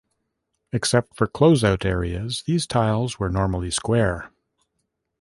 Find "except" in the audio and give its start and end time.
0.71-1.15